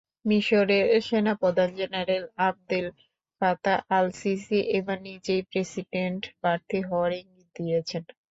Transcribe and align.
মিসরের 0.25 0.85
সেনাপ্রধান 1.07 1.69
general 1.79 2.23
Abdel 2.47 2.85
Fattah 3.41 3.77
al-Sisi 3.97 4.59
এবার 4.77 4.97
নিজেই 5.07 5.41
প্রেসিডেন্ট 5.49 6.21
প্রার্থী 6.41 6.79
হওয়ার 6.87 7.11
ইঙ্গিত 7.19 7.49
দিয়েছেন। 7.57 8.03